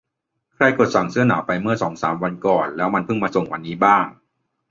[0.55, 4.05] ใครกดสั่งเสื้อหนาวไปเมื่อสองสามวันก่อนแล้วมันเพิ่งส่งถึงวันนี้บ้าง